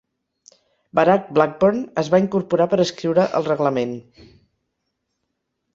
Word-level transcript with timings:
Barak 0.99 1.27
Blackburn 1.39 1.83
es 2.03 2.09
va 2.15 2.21
incorporar 2.25 2.69
per 2.73 2.81
escriure 2.87 3.27
el 3.41 3.47
reglament. 3.53 3.95